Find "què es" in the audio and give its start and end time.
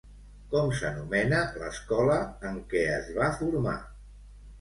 2.71-3.13